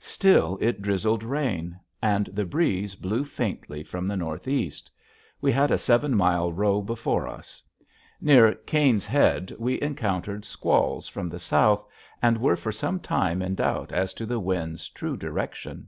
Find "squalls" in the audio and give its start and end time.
10.44-11.06